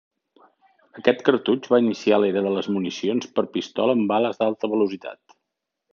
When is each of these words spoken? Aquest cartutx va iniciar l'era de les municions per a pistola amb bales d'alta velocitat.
Aquest 1.01 1.19
cartutx 1.27 1.69
va 1.75 1.79
iniciar 1.83 2.19
l'era 2.23 2.43
de 2.47 2.55
les 2.57 2.69
municions 2.77 3.31
per 3.37 3.47
a 3.49 3.53
pistola 3.59 3.99
amb 3.99 4.11
bales 4.15 4.41
d'alta 4.41 4.71
velocitat. 4.77 5.41